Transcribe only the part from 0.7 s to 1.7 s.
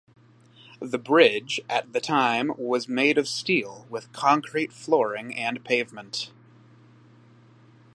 The bridge